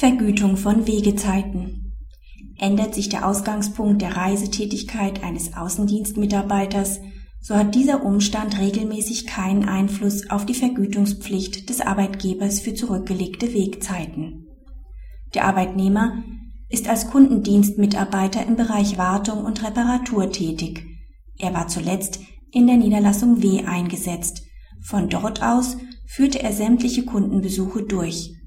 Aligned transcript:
Vergütung 0.00 0.56
von 0.56 0.86
Wegezeiten. 0.86 1.92
Ändert 2.56 2.94
sich 2.94 3.10
der 3.10 3.28
Ausgangspunkt 3.28 4.00
der 4.00 4.16
Reisetätigkeit 4.16 5.22
eines 5.22 5.54
Außendienstmitarbeiters, 5.54 7.00
so 7.42 7.54
hat 7.54 7.74
dieser 7.74 8.02
Umstand 8.02 8.58
regelmäßig 8.58 9.26
keinen 9.26 9.68
Einfluss 9.68 10.30
auf 10.30 10.46
die 10.46 10.54
Vergütungspflicht 10.54 11.68
des 11.68 11.82
Arbeitgebers 11.82 12.60
für 12.60 12.72
zurückgelegte 12.72 13.52
Wegzeiten. 13.52 14.46
Der 15.34 15.44
Arbeitnehmer 15.44 16.24
ist 16.70 16.88
als 16.88 17.10
Kundendienstmitarbeiter 17.10 18.46
im 18.46 18.56
Bereich 18.56 18.96
Wartung 18.96 19.44
und 19.44 19.62
Reparatur 19.62 20.32
tätig. 20.32 20.82
Er 21.36 21.52
war 21.52 21.68
zuletzt 21.68 22.20
in 22.52 22.66
der 22.66 22.78
Niederlassung 22.78 23.42
W 23.42 23.66
eingesetzt. 23.66 24.44
Von 24.80 25.10
dort 25.10 25.42
aus 25.42 25.76
führte 26.06 26.42
er 26.42 26.54
sämtliche 26.54 27.04
Kundenbesuche 27.04 27.82
durch. 27.82 28.39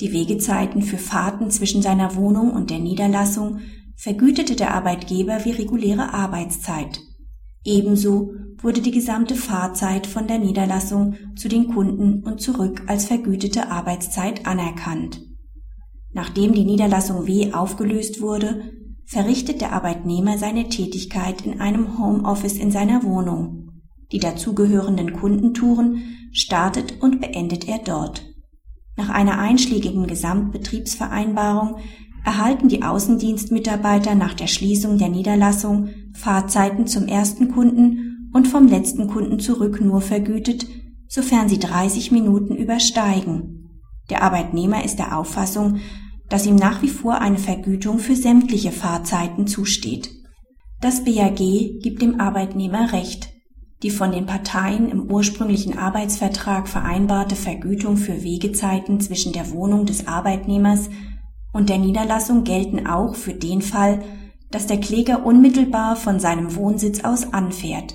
Die 0.00 0.12
Wegezeiten 0.12 0.82
für 0.82 0.98
Fahrten 0.98 1.50
zwischen 1.50 1.82
seiner 1.82 2.16
Wohnung 2.16 2.52
und 2.52 2.70
der 2.70 2.80
Niederlassung 2.80 3.60
vergütete 3.96 4.56
der 4.56 4.74
Arbeitgeber 4.74 5.44
wie 5.44 5.52
reguläre 5.52 6.12
Arbeitszeit. 6.12 7.00
Ebenso 7.64 8.34
wurde 8.58 8.80
die 8.80 8.90
gesamte 8.90 9.34
Fahrzeit 9.34 10.06
von 10.06 10.26
der 10.26 10.38
Niederlassung 10.38 11.14
zu 11.36 11.48
den 11.48 11.68
Kunden 11.68 12.22
und 12.24 12.40
zurück 12.40 12.82
als 12.86 13.06
vergütete 13.06 13.70
Arbeitszeit 13.70 14.46
anerkannt. 14.46 15.22
Nachdem 16.12 16.52
die 16.54 16.64
Niederlassung 16.64 17.26
W 17.26 17.52
aufgelöst 17.52 18.20
wurde, 18.20 18.72
verrichtet 19.06 19.60
der 19.60 19.72
Arbeitnehmer 19.72 20.38
seine 20.38 20.68
Tätigkeit 20.68 21.44
in 21.46 21.60
einem 21.60 21.98
Homeoffice 21.98 22.58
in 22.58 22.70
seiner 22.70 23.02
Wohnung. 23.02 23.70
Die 24.12 24.18
dazugehörenden 24.18 25.12
Kundentouren 25.12 26.02
startet 26.32 27.00
und 27.02 27.20
beendet 27.20 27.68
er 27.68 27.78
dort. 27.78 28.33
Nach 28.96 29.08
einer 29.08 29.38
einschlägigen 29.38 30.06
Gesamtbetriebsvereinbarung 30.06 31.78
erhalten 32.24 32.68
die 32.68 32.82
Außendienstmitarbeiter 32.82 34.14
nach 34.14 34.34
der 34.34 34.46
Schließung 34.46 34.98
der 34.98 35.08
Niederlassung 35.08 35.90
Fahrzeiten 36.14 36.86
zum 36.86 37.06
ersten 37.06 37.50
Kunden 37.50 38.30
und 38.32 38.48
vom 38.48 38.66
letzten 38.66 39.08
Kunden 39.08 39.40
zurück 39.40 39.80
nur 39.80 40.00
vergütet, 40.00 40.66
sofern 41.08 41.48
sie 41.48 41.58
30 41.58 42.12
Minuten 42.12 42.56
übersteigen. 42.56 43.82
Der 44.10 44.22
Arbeitnehmer 44.22 44.84
ist 44.84 44.98
der 44.98 45.16
Auffassung, 45.16 45.80
dass 46.28 46.46
ihm 46.46 46.56
nach 46.56 46.82
wie 46.82 46.88
vor 46.88 47.20
eine 47.20 47.38
Vergütung 47.38 47.98
für 47.98 48.16
sämtliche 48.16 48.72
Fahrzeiten 48.72 49.46
zusteht. 49.46 50.10
Das 50.80 51.04
BAG 51.04 51.36
gibt 51.36 52.02
dem 52.02 52.20
Arbeitnehmer 52.20 52.92
Recht. 52.92 53.33
Die 53.82 53.90
von 53.90 54.12
den 54.12 54.26
Parteien 54.26 54.90
im 54.90 55.10
ursprünglichen 55.10 55.76
Arbeitsvertrag 55.76 56.68
vereinbarte 56.68 57.36
Vergütung 57.36 57.96
für 57.96 58.22
Wegezeiten 58.22 59.00
zwischen 59.00 59.32
der 59.32 59.50
Wohnung 59.50 59.84
des 59.84 60.06
Arbeitnehmers 60.06 60.88
und 61.52 61.68
der 61.68 61.78
Niederlassung 61.78 62.44
gelten 62.44 62.86
auch 62.86 63.14
für 63.14 63.34
den 63.34 63.62
Fall, 63.62 64.02
dass 64.50 64.66
der 64.66 64.80
Kläger 64.80 65.26
unmittelbar 65.26 65.96
von 65.96 66.20
seinem 66.20 66.54
Wohnsitz 66.54 67.04
aus 67.04 67.32
anfährt. 67.32 67.94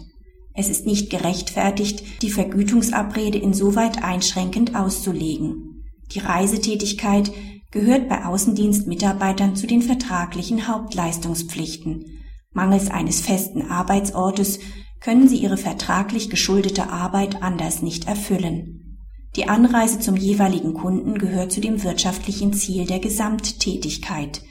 Es 0.54 0.70
ist 0.70 0.86
nicht 0.86 1.10
gerechtfertigt, 1.10 2.22
die 2.22 2.32
Vergütungsabrede 2.32 3.38
insoweit 3.38 4.04
einschränkend 4.04 4.76
auszulegen. 4.76 5.86
Die 6.12 6.20
Reisetätigkeit 6.20 7.32
gehört 7.72 8.10
bei 8.10 8.26
Außendienstmitarbeitern 8.26 9.56
zu 9.56 9.68
den 9.68 9.82
vertraglichen 9.82 10.68
Hauptleistungspflichten. 10.68 12.06
Mangels 12.52 12.90
eines 12.90 13.22
festen 13.22 13.70
Arbeitsortes 13.70 14.60
können 15.00 15.28
sie 15.28 15.38
ihre 15.38 15.58
vertraglich 15.58 16.30
geschuldete 16.30 16.90
Arbeit 16.90 17.42
anders 17.42 17.82
nicht 17.82 18.08
erfüllen. 18.08 18.98
Die 19.36 19.48
Anreise 19.48 20.00
zum 20.00 20.16
jeweiligen 20.16 20.74
Kunden 20.74 21.18
gehört 21.18 21.52
zu 21.52 21.62
dem 21.62 21.84
wirtschaftlichen 21.84 22.54
Ziel 22.54 22.86
der 22.86 23.00
Gesamttätigkeit. 23.00 24.42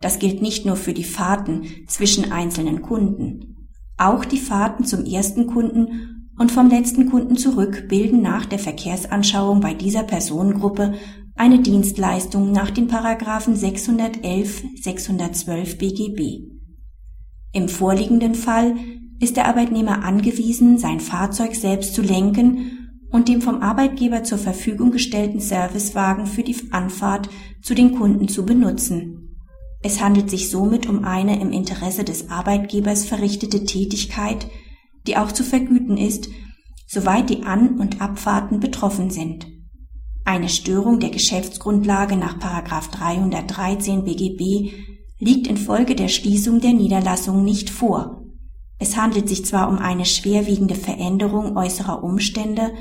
Das 0.00 0.18
gilt 0.18 0.42
nicht 0.42 0.64
nur 0.64 0.76
für 0.76 0.94
die 0.94 1.04
Fahrten 1.04 1.64
zwischen 1.88 2.30
einzelnen 2.30 2.82
Kunden. 2.82 3.68
Auch 3.96 4.24
die 4.24 4.38
Fahrten 4.38 4.84
zum 4.84 5.04
ersten 5.04 5.48
Kunden 5.48 6.30
und 6.38 6.52
vom 6.52 6.68
letzten 6.68 7.10
Kunden 7.10 7.36
zurück 7.36 7.88
bilden 7.88 8.22
nach 8.22 8.46
der 8.46 8.60
Verkehrsanschauung 8.60 9.60
bei 9.60 9.74
dieser 9.74 10.04
Personengruppe 10.04 10.94
eine 11.34 11.60
Dienstleistung 11.60 12.52
nach 12.52 12.70
den 12.70 12.86
Paragraphen 12.86 13.56
611, 13.56 14.62
612 14.80 15.78
BGB. 15.78 16.48
Im 17.52 17.68
vorliegenden 17.68 18.34
Fall 18.34 18.76
ist 19.20 19.36
der 19.36 19.46
Arbeitnehmer 19.46 20.04
angewiesen, 20.04 20.78
sein 20.78 21.00
Fahrzeug 21.00 21.54
selbst 21.54 21.94
zu 21.94 22.02
lenken 22.02 22.78
und 23.10 23.28
dem 23.28 23.40
vom 23.40 23.62
Arbeitgeber 23.62 24.22
zur 24.22 24.38
Verfügung 24.38 24.90
gestellten 24.90 25.40
Servicewagen 25.40 26.26
für 26.26 26.42
die 26.42 26.56
Anfahrt 26.70 27.28
zu 27.62 27.74
den 27.74 27.94
Kunden 27.94 28.28
zu 28.28 28.44
benutzen. 28.44 29.36
Es 29.82 30.02
handelt 30.02 30.28
sich 30.28 30.50
somit 30.50 30.88
um 30.88 31.04
eine 31.04 31.40
im 31.40 31.52
Interesse 31.52 32.04
des 32.04 32.30
Arbeitgebers 32.30 33.04
verrichtete 33.04 33.64
Tätigkeit, 33.64 34.48
die 35.06 35.16
auch 35.16 35.32
zu 35.32 35.44
vergüten 35.44 35.96
ist, 35.96 36.28
soweit 36.86 37.30
die 37.30 37.44
An- 37.44 37.78
und 37.78 38.00
Abfahrten 38.00 38.60
betroffen 38.60 39.10
sind. 39.10 39.46
Eine 40.24 40.48
Störung 40.48 41.00
der 41.00 41.10
Geschäftsgrundlage 41.10 42.16
nach 42.16 42.38
313 42.38 44.04
BGB 44.04 44.72
liegt 45.18 45.46
infolge 45.46 45.94
der 45.94 46.08
Schließung 46.08 46.60
der 46.60 46.72
Niederlassung 46.72 47.44
nicht 47.44 47.70
vor. 47.70 48.17
Es 48.78 48.96
handelt 48.96 49.28
sich 49.28 49.44
zwar 49.44 49.68
um 49.68 49.78
eine 49.78 50.04
schwerwiegende 50.04 50.74
Veränderung 50.74 51.56
äußerer 51.56 52.02
Umstände, 52.02 52.72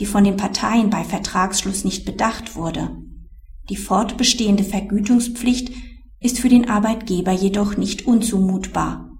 die 0.00 0.06
von 0.06 0.24
den 0.24 0.36
Parteien 0.36 0.90
bei 0.90 1.04
Vertragsschluss 1.04 1.84
nicht 1.84 2.04
bedacht 2.04 2.56
wurde. 2.56 2.96
Die 3.68 3.76
fortbestehende 3.76 4.64
Vergütungspflicht 4.64 5.72
ist 6.20 6.40
für 6.40 6.48
den 6.48 6.68
Arbeitgeber 6.68 7.32
jedoch 7.32 7.76
nicht 7.76 8.06
unzumutbar. 8.06 9.12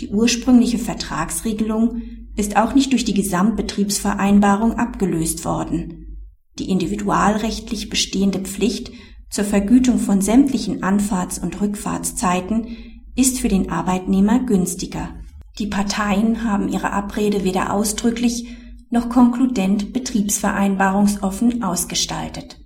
Die 0.00 0.08
ursprüngliche 0.08 0.78
Vertragsregelung 0.78 2.02
ist 2.36 2.56
auch 2.56 2.74
nicht 2.74 2.92
durch 2.92 3.04
die 3.04 3.14
Gesamtbetriebsvereinbarung 3.14 4.74
abgelöst 4.74 5.44
worden. 5.44 6.18
Die 6.58 6.70
individualrechtlich 6.70 7.90
bestehende 7.90 8.40
Pflicht 8.40 8.90
zur 9.30 9.44
Vergütung 9.44 9.98
von 9.98 10.20
sämtlichen 10.20 10.82
Anfahrts- 10.82 11.38
und 11.38 11.60
Rückfahrtszeiten 11.60 12.76
ist 13.14 13.38
für 13.40 13.48
den 13.48 13.70
Arbeitnehmer 13.70 14.40
günstiger. 14.40 15.19
Die 15.58 15.66
Parteien 15.66 16.44
haben 16.44 16.68
ihre 16.68 16.92
Abrede 16.92 17.44
weder 17.44 17.72
ausdrücklich 17.72 18.56
noch 18.90 19.08
konkludent 19.08 19.92
betriebsvereinbarungsoffen 19.92 21.62
ausgestaltet. 21.62 22.60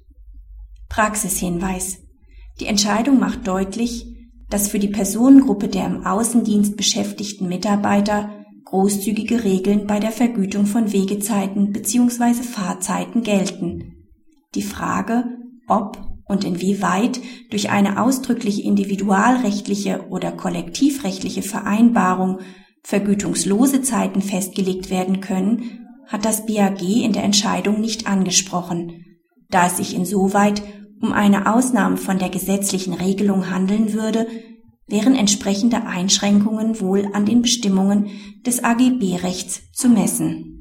Praxishinweis. 0.89 1.99
Die 2.61 2.67
Entscheidung 2.67 3.19
macht 3.19 3.47
deutlich, 3.47 4.07
dass 4.49 4.69
für 4.69 4.79
die 4.79 4.89
Personengruppe 4.89 5.69
der 5.69 5.87
im 5.87 6.07
Außendienst 6.07 6.77
beschäftigten 6.77 7.49
Mitarbeiter 7.49 8.31
großzügige 8.65 9.45
Regeln 9.45 9.87
bei 9.87 10.01
der 10.01 10.13
Vergütung 10.13 10.67
von 10.67 10.93
Wegezeiten 10.93 11.73
bzw. 11.73 12.35
Fahrzeiten 12.35 13.23
gelten. 13.23 14.07
Die 14.55 14.63
Frage, 14.63 15.25
ob 15.67 15.99
und 16.27 16.45
inwieweit 16.45 17.21
durch 17.51 17.71
eine 17.71 18.01
ausdrückliche 18.01 18.63
individualrechtliche 18.63 20.07
oder 20.09 20.33
kollektivrechtliche 20.33 21.43
Vereinbarung 21.43 22.39
vergütungslose 22.85 23.83
Zeiten 23.83 24.23
festgelegt 24.23 24.91
werden 24.91 25.21
können, 25.21 25.81
hat 26.07 26.25
das 26.25 26.47
BAG 26.47 26.83
in 26.83 27.13
der 27.13 27.25
Entscheidung 27.25 27.81
nicht 27.81 28.07
angesprochen, 28.07 29.05
da 29.51 29.67
es 29.67 29.79
sich 29.79 29.97
insoweit 29.97 30.63
um 31.01 31.13
eine 31.13 31.53
Ausnahme 31.53 31.97
von 31.97 32.19
der 32.19 32.29
gesetzlichen 32.29 32.95
Regelung 32.95 33.51
handeln 33.51 33.93
würde, 33.95 34.27
wären 34.87 35.17
entsprechende 35.17 35.87
Einschränkungen 35.87 36.81
wohl 36.81 37.09
an 37.13 37.25
den 37.25 37.43
Bestimmungen 37.43 38.11
des 38.47 38.63
AGB-Rechts 38.63 39.73
zu 39.73 39.89
messen 39.89 40.54